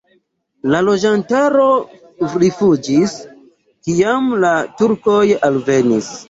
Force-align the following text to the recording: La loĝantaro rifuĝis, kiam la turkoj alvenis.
La 0.75 0.79
loĝantaro 0.85 1.65
rifuĝis, 2.45 3.13
kiam 3.91 4.33
la 4.47 4.55
turkoj 4.81 5.21
alvenis. 5.51 6.11